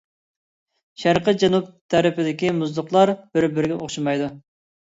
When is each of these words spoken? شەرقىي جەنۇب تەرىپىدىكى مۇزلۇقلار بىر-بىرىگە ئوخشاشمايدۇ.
شەرقىي 1.03 1.37
جەنۇب 1.43 1.67
تەرىپىدىكى 1.95 2.51
مۇزلۇقلار 2.63 3.15
بىر-بىرىگە 3.37 3.81
ئوخشاشمايدۇ. 3.81 4.33